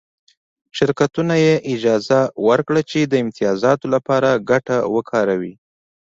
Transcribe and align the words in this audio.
شرکتونو 0.77 1.33
ته 1.37 1.41
یې 1.45 1.53
اجازه 1.73 2.19
ورکړه 2.47 2.81
چې 2.91 2.99
د 3.03 3.13
امتیازاتو 3.23 3.85
لپاره 3.95 4.29
ګټه 4.49 4.77
وکاروي 4.95 5.53